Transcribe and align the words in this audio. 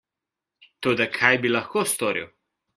Toda 0.87 1.07
kaj 1.19 1.31
bi 1.45 1.53
lahko 1.59 1.87
storil? 1.95 2.29